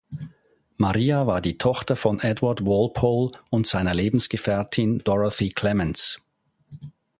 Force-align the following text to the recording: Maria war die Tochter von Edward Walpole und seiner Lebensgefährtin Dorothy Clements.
Maria 0.77 1.27
war 1.27 1.41
die 1.41 1.59
Tochter 1.59 1.95
von 1.95 2.19
Edward 2.21 2.65
Walpole 2.65 3.33
und 3.51 3.67
seiner 3.67 3.93
Lebensgefährtin 3.93 4.97
Dorothy 5.03 5.49
Clements. 5.49 6.19